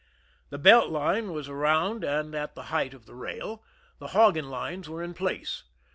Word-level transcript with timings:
The 0.49 0.57
belt 0.57 0.89
line 0.89 1.31
was 1.31 1.47
around 1.47 2.03
and 2.03 2.33
at 2.33 2.55
the 2.55 2.63
height 2.73 2.95
of 2.95 3.05
the 3.05 3.13
rail; 3.13 3.61
the 3.99 4.07
hogging 4.17 4.45
lines 4.45 4.89
were 4.89 5.03
in 5.03 5.13
place. 5.13 5.61